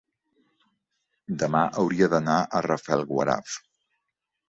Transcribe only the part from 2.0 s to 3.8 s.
d'anar a Rafelguaraf.